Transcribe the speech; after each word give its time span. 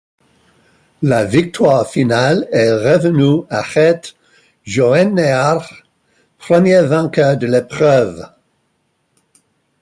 La 1.03 1.25
victoire 1.25 1.87
finale 1.87 2.47
est 2.51 2.71
revenue 2.73 3.43
à 3.51 3.61
Gert 3.63 4.01
Jõeäär, 4.65 5.63
premier 6.39 6.81
vainqueur 6.81 7.37
de 7.37 7.45
l’épreuve. 7.45 8.27